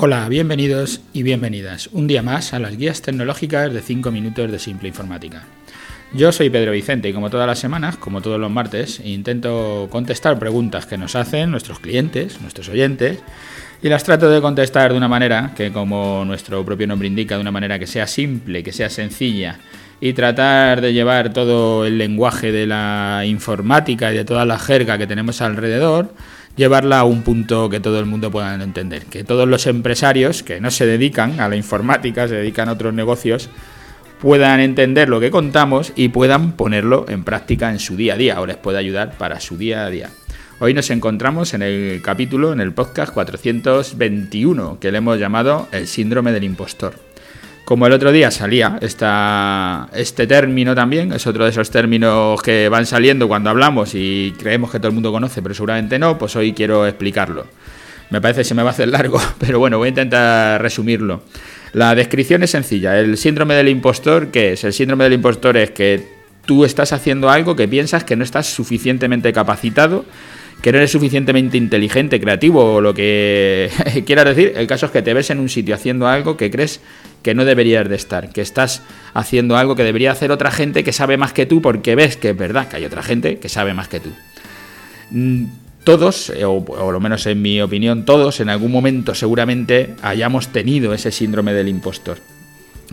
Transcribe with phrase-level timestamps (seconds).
[0.00, 4.60] Hola, bienvenidos y bienvenidas un día más a las guías tecnológicas de 5 minutos de
[4.60, 5.42] Simple Informática.
[6.12, 10.38] Yo soy Pedro Vicente y como todas las semanas, como todos los martes, intento contestar
[10.38, 13.18] preguntas que nos hacen nuestros clientes, nuestros oyentes,
[13.82, 17.40] y las trato de contestar de una manera que, como nuestro propio nombre indica, de
[17.40, 19.58] una manera que sea simple, que sea sencilla,
[20.00, 24.96] y tratar de llevar todo el lenguaje de la informática y de toda la jerga
[24.96, 26.14] que tenemos alrededor
[26.58, 30.60] llevarla a un punto que todo el mundo pueda entender, que todos los empresarios que
[30.60, 33.48] no se dedican a la informática, se dedican a otros negocios,
[34.20, 38.40] puedan entender lo que contamos y puedan ponerlo en práctica en su día a día
[38.40, 40.10] o les pueda ayudar para su día a día.
[40.58, 45.86] Hoy nos encontramos en el capítulo, en el podcast 421, que le hemos llamado El
[45.86, 47.07] síndrome del impostor.
[47.68, 52.66] Como el otro día salía esta, este término también, es otro de esos términos que
[52.70, 56.34] van saliendo cuando hablamos y creemos que todo el mundo conoce, pero seguramente no, pues
[56.34, 57.46] hoy quiero explicarlo.
[58.08, 61.24] Me parece que se me va a hacer largo, pero bueno, voy a intentar resumirlo.
[61.74, 62.98] La descripción es sencilla.
[62.98, 64.64] El síndrome del impostor, ¿qué es?
[64.64, 66.08] El síndrome del impostor es que
[66.46, 70.06] tú estás haciendo algo que piensas que no estás suficientemente capacitado
[70.62, 73.70] que no eres suficientemente inteligente, creativo o lo que
[74.06, 76.80] quieras decir, el caso es que te ves en un sitio haciendo algo que crees
[77.22, 78.82] que no deberías de estar, que estás
[79.14, 82.30] haciendo algo que debería hacer otra gente que sabe más que tú porque ves que
[82.30, 84.10] es verdad que hay otra gente que sabe más que tú.
[85.10, 85.44] Mm,
[85.84, 90.48] todos, eh, o por lo menos en mi opinión, todos en algún momento seguramente hayamos
[90.48, 92.18] tenido ese síndrome del impostor.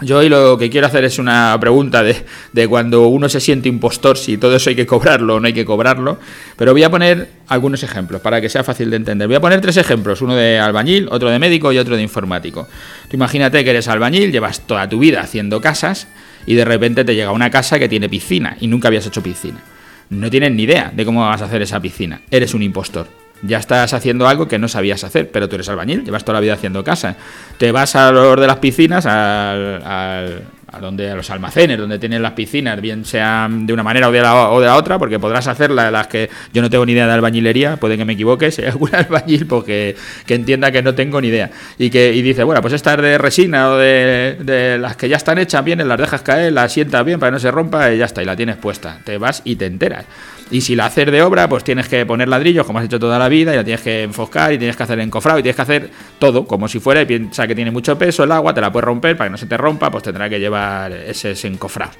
[0.02, 4.18] Yo hoy lo que quiero hacer es una pregunta de, cuando uno se siente impostor,
[4.18, 6.20] si todo eso hay que cobrarlo o no hay que cobrarlo,
[6.58, 9.28] pero voy a poner algunos ejemplos para que sea fácil de entender.
[9.28, 12.68] Voy a poner tres ejemplos, uno de albañil, otro de médico y otro de informático.
[13.10, 16.08] Tú imagínate que eres albañil, llevas toda tu vida haciendo casas
[16.46, 19.64] y de repente te llega una casa que tiene piscina y nunca habías hecho piscina.
[20.10, 22.20] No tienes ni idea de cómo vas a hacer esa piscina.
[22.30, 23.25] Eres un impostor.
[23.48, 26.42] Ya estás haciendo algo que no sabías hacer, pero tú eres albañil, llevas toda la
[26.42, 27.16] vida haciendo casa.
[27.58, 32.22] Te vas a los de las piscinas, al, a, donde, a los almacenes, donde tienen
[32.22, 36.08] las piscinas, bien sean de una manera o de la, otra, porque podrás hacer las
[36.08, 38.94] que yo no tengo ni idea de albañilería, puede que me equivoque, si hay algún
[38.96, 39.96] albañil porque
[40.26, 41.52] que entienda que no tengo ni idea.
[41.78, 45.38] Y que dice, bueno, pues estas de resina o de, de las que ya están
[45.38, 48.06] hechas bien, las dejas caer, las sientas bien para que no se rompa y ya
[48.06, 49.00] está, y la tienes puesta.
[49.04, 50.06] Te vas y te enteras.
[50.52, 53.18] Y si la haces de obra, pues tienes que poner ladrillos, como has hecho toda
[53.18, 55.62] la vida, y la tienes que enfocar, y tienes que hacer encofrado, y tienes que
[55.62, 55.90] hacer
[56.20, 58.86] todo, como si fuera, y piensa que tiene mucho peso el agua, te la puedes
[58.86, 61.92] romper, para que no se te rompa, pues tendrá que llevar ese, encofrado.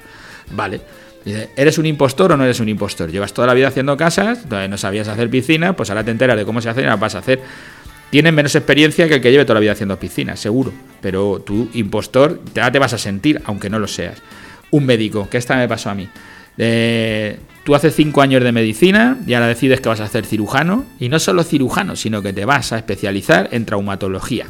[0.50, 0.80] Vale.
[1.56, 3.10] ¿Eres un impostor o no eres un impostor?
[3.10, 6.44] Llevas toda la vida haciendo casas, no sabías hacer piscinas, pues ahora te enteras de
[6.44, 7.40] cómo se hace y las vas a hacer.
[8.10, 10.72] Tienes menos experiencia que el que lleve toda la vida haciendo piscinas, seguro.
[11.00, 14.22] Pero tú, impostor, te vas a sentir, aunque no lo seas.
[14.70, 16.08] Un médico, que esta me pasó a mí.
[16.56, 20.86] Eh, tú haces cinco años de medicina y ahora decides que vas a ser cirujano.
[21.00, 24.46] Y no solo cirujano, sino que te vas a especializar en traumatología.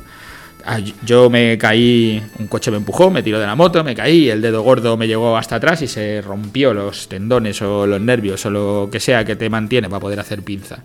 [0.67, 4.29] Ah, yo me caí, un coche me empujó, me tiró de la moto, me caí,
[4.29, 8.45] el dedo gordo me llegó hasta atrás y se rompió los tendones o los nervios
[8.45, 10.81] o lo que sea que te mantiene para poder hacer pinza.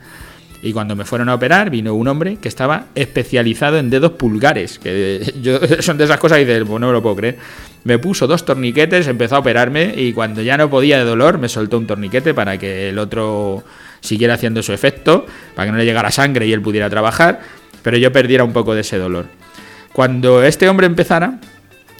[0.63, 4.77] Y cuando me fueron a operar, vino un hombre que estaba especializado en dedos pulgares.
[4.77, 7.37] Que yo, son de esas cosas y dices, pues no me lo puedo creer.
[7.83, 11.49] Me puso dos torniquetes, empezó a operarme y cuando ya no podía de dolor, me
[11.49, 13.63] soltó un torniquete para que el otro
[14.01, 17.39] siguiera haciendo su efecto, para que no le llegara sangre y él pudiera trabajar,
[17.81, 19.25] pero yo perdiera un poco de ese dolor.
[19.93, 21.39] Cuando este hombre empezara,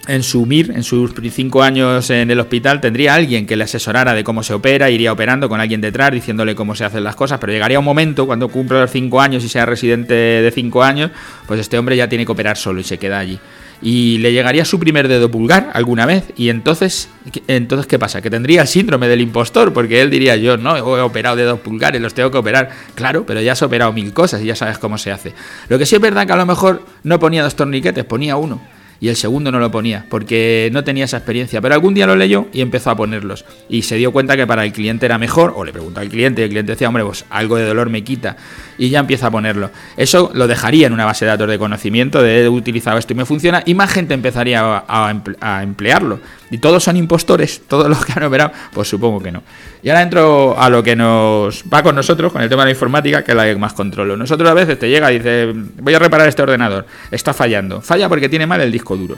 [0.08, 4.14] en su MIR, en sus cinco años en el hospital, tendría alguien que le asesorara
[4.14, 7.38] de cómo se opera, iría operando con alguien detrás, diciéndole cómo se hacen las cosas,
[7.38, 11.10] pero llegaría un momento, cuando cumpla los cinco años y sea residente de cinco años,
[11.46, 13.38] pues este hombre ya tiene que operar solo y se queda allí.
[13.80, 17.08] Y le llegaría su primer dedo pulgar alguna vez, y entonces,
[17.48, 18.20] entonces ¿qué pasa?
[18.20, 22.00] Que tendría el síndrome del impostor, porque él diría, yo no, he operado dedos pulgares,
[22.00, 22.70] los tengo que operar.
[22.94, 25.32] Claro, pero ya has operado mil cosas y ya sabes cómo se hace.
[25.68, 28.60] Lo que sí es verdad que a lo mejor no ponía dos torniquetes, ponía uno
[29.02, 31.60] y el segundo no lo ponía porque no tenía esa experiencia.
[31.60, 33.44] Pero algún día lo leyó y empezó a ponerlos.
[33.68, 36.40] Y se dio cuenta que para el cliente era mejor, o le preguntó al cliente
[36.40, 38.36] y el cliente decía, hombre, pues algo de dolor me quita.
[38.82, 39.70] Y ya empieza a ponerlo.
[39.96, 43.16] Eso lo dejaría en una base de datos de conocimiento de he utilizado esto y
[43.16, 46.18] me funciona y más gente empezaría a, emplearlo.
[46.50, 47.62] ¿Y todos son impostores?
[47.68, 48.50] ¿Todos los que han operado?
[48.72, 49.44] Pues supongo que no.
[49.84, 52.70] Y ahora entro a lo que nos va con nosotros, con el tema de la
[52.72, 54.16] informática, que es la que más controlo.
[54.16, 57.82] Nosotros a veces te llega y dice, voy a reparar este ordenador, está fallando.
[57.82, 59.16] Falla porque tiene mal el disco duro.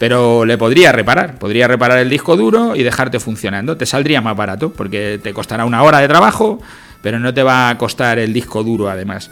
[0.00, 3.76] Pero le podría reparar, podría reparar el disco duro y dejarte funcionando.
[3.76, 6.60] Te saldría más barato, porque te costará una hora de trabajo,
[7.04, 9.30] pero no te va a costar el disco duro además.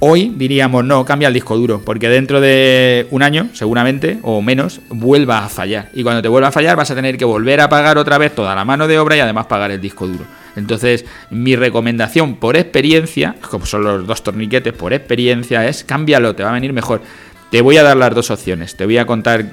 [0.00, 4.80] Hoy diríamos, no, cambia el disco duro, porque dentro de un año, seguramente, o menos,
[4.88, 5.90] vuelva a fallar.
[5.94, 8.34] Y cuando te vuelva a fallar vas a tener que volver a pagar otra vez
[8.34, 10.24] toda la mano de obra y además pagar el disco duro.
[10.56, 16.42] Entonces, mi recomendación por experiencia, como son los dos torniquetes, por experiencia, es cámbialo, te
[16.42, 17.02] va a venir mejor
[17.50, 18.76] Te voy a dar las dos opciones.
[18.76, 19.46] Te voy a contar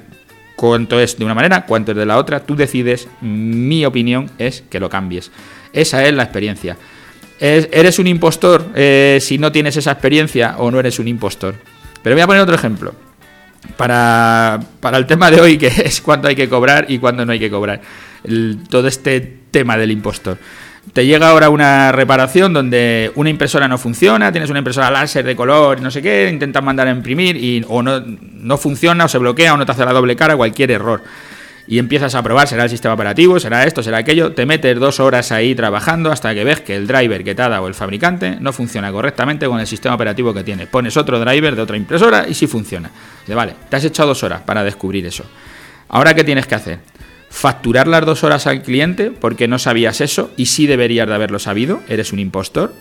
[0.56, 2.40] cuánto es de una manera, cuánto es de la otra.
[2.40, 3.08] Tú decides.
[3.22, 5.32] Mi opinión es que lo cambies.
[5.72, 6.78] Esa es la experiencia.
[7.42, 11.56] ¿Eres un impostor eh, si no tienes esa experiencia o no eres un impostor?
[12.04, 12.94] Pero voy a poner otro ejemplo.
[13.78, 14.60] Para,
[14.94, 17.50] el tema de hoy, que es cuánto hay que cobrar y cuándo no hay que
[17.50, 17.82] cobrar.
[18.70, 20.38] todo este tema del impostor.
[20.94, 25.36] Te llega ahora una reparación donde una impresora no funciona, tienes una impresora láser de
[25.36, 29.18] color, no sé qué, intentas mandar a imprimir y o no, no funciona o se
[29.18, 31.02] bloquea o no te hace la doble cara, cualquier error
[31.68, 35.00] y empiezas a probar, será el sistema operativo, será esto, será aquello, te metes dos
[35.00, 38.38] horas ahí trabajando hasta que ves que el driver que te ha dado el fabricante
[38.40, 40.68] no funciona correctamente con el sistema operativo que tiene.
[40.68, 42.90] Pones otro driver de otra impresora y sí funciona.
[43.28, 45.24] Vale, te has echado dos horas para descubrir eso.
[45.90, 46.80] Ahora, ¿qué tienes que hacer?
[47.30, 51.40] Facturar las dos horas al cliente porque no sabías eso y sí deberías de haberlo
[51.40, 52.74] sabido, eres un impostor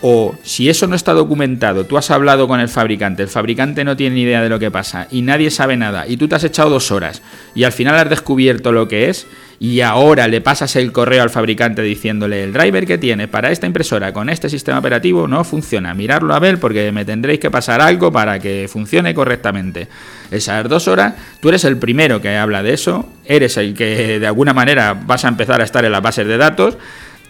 [0.00, 3.96] o si eso no está documentado, tú has hablado con el fabricante, el fabricante no
[3.96, 6.44] tiene ni idea de lo que pasa y nadie sabe nada y tú te has
[6.44, 7.22] echado dos horas
[7.54, 9.26] y al final has descubierto lo que es
[9.60, 13.66] y ahora le pasas el correo al fabricante diciéndole el driver que tiene para esta
[13.66, 17.80] impresora con este sistema operativo no funciona, mirarlo a ver porque me tendréis que pasar
[17.80, 19.88] algo para que funcione correctamente.
[20.30, 24.26] Esas dos horas, tú eres el primero que habla de eso, eres el que de
[24.26, 26.78] alguna manera vas a empezar a estar en las bases de datos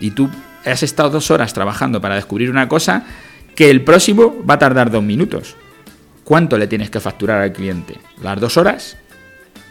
[0.01, 0.29] y tú
[0.65, 3.05] has estado dos horas trabajando para descubrir una cosa
[3.55, 5.57] que el próximo va a tardar dos minutos.
[6.25, 7.95] ¿Cuánto le tienes que facturar al cliente?
[8.23, 8.97] ¿Las dos horas?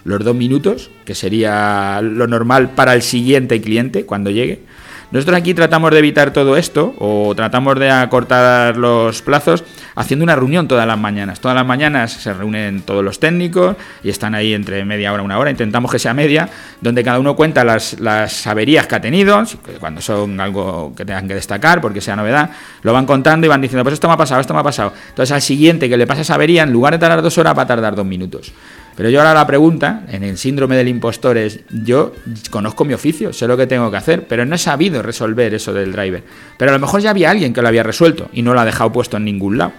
[0.03, 0.89] ¿Los dos minutos?
[1.05, 4.61] Que sería lo normal para el siguiente cliente cuando llegue.
[5.09, 9.63] Nosotros aquí tratamos de evitar todo esto o tratamos de acortar los plazos
[9.95, 11.39] haciendo una reunión todas las mañanas.
[11.39, 15.39] Todas las mañanas se reúnen todos los técnicos y están ahí entre media hora, una
[15.39, 15.49] hora.
[15.49, 16.49] Intentamos que sea media,
[16.81, 19.41] donde cada uno cuenta las, las averías que ha tenido,
[19.79, 22.49] cuando son algo que tengan que destacar porque sea novedad,
[22.81, 24.91] lo van contando y van diciendo, pues esto me ha pasado, esto me ha pasado.
[25.09, 27.61] Entonces al siguiente que le pasa esa avería, en lugar de tardar dos horas, va
[27.61, 28.51] a tardar dos minutos.
[28.97, 32.13] Pero yo ahora la pregunta, en el síndrome del impostor, es, yo
[32.49, 35.71] conozco mi oficio, sé lo que tengo que hacer, pero no he sabido resolver eso
[35.71, 36.23] del driver.
[36.57, 38.65] Pero a lo mejor ya había alguien que lo había resuelto y no lo ha
[38.65, 39.71] dejado puesto en ningún lado.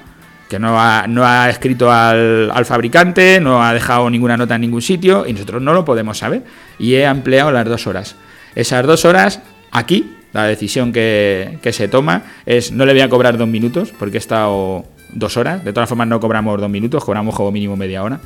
[0.49, 4.83] Que no ha, no ha escrito al, fabricante, no ha dejado ninguna nota en ningún
[4.83, 6.45] sitio y nosotros no lo podemos saber.
[6.79, 8.15] Y he empleado las dos horas.
[8.55, 9.43] Esas dos horas,
[9.73, 13.93] aquí, la decisión que, que se toma es no le voy a cobrar dos minutos
[13.99, 15.65] porque he estado dos horas.
[15.65, 18.21] De todas formas no cobramos dos minutos, cobramos como mínimo media hora.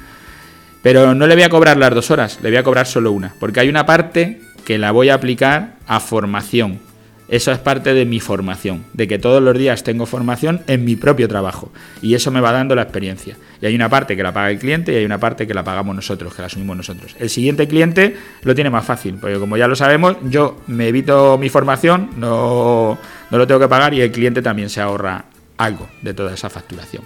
[0.82, 3.34] Pero no le voy a cobrar las dos horas, le voy a cobrar solo una,
[3.38, 6.80] porque hay una parte que la voy a aplicar a formación.
[7.28, 10.96] Eso es parte de mi formación, de que todos los días tengo formación en mi
[10.96, 13.36] propio trabajo y eso me va dando la experiencia.
[13.62, 15.64] Y hay una parte que la paga el cliente y hay una parte que la
[15.64, 17.16] pagamos nosotros, que la asumimos nosotros.
[17.18, 21.38] El siguiente cliente lo tiene más fácil, porque como ya lo sabemos, yo me evito
[21.38, 22.98] mi formación, no,
[23.30, 25.24] no lo tengo que pagar y el cliente también se ahorra
[25.56, 27.04] algo de toda esa facturación.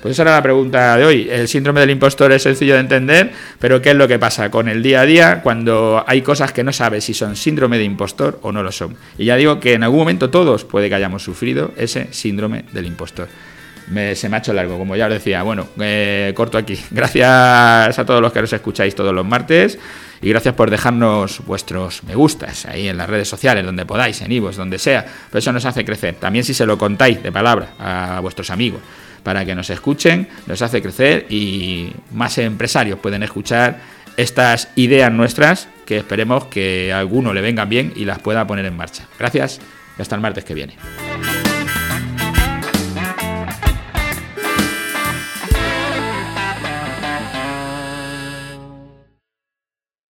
[0.00, 1.28] Pues esa era la pregunta de hoy.
[1.28, 4.68] El síndrome del impostor es sencillo de entender, pero ¿qué es lo que pasa con
[4.68, 8.38] el día a día cuando hay cosas que no sabes si son síndrome de impostor
[8.42, 8.96] o no lo son?
[9.16, 12.86] Y ya digo que en algún momento todos puede que hayamos sufrido ese síndrome del
[12.86, 13.28] impostor.
[13.88, 15.42] se me ha hecho largo, como ya os decía.
[15.42, 16.78] Bueno, eh, corto aquí.
[16.92, 19.80] Gracias a todos los que nos escucháis todos los martes
[20.20, 24.32] y gracias por dejarnos vuestros me gustas ahí en las redes sociales, donde podáis, en
[24.32, 25.04] Ivos, donde sea.
[25.30, 26.16] Pues eso nos hace crecer.
[26.16, 28.80] También si se lo contáis de palabra a vuestros amigos
[29.22, 33.80] para que nos escuchen, nos hace crecer y más empresarios pueden escuchar
[34.16, 38.66] estas ideas nuestras que esperemos que a alguno le vengan bien y las pueda poner
[38.66, 39.06] en marcha.
[39.18, 39.60] Gracias
[39.98, 40.74] y hasta el martes que viene.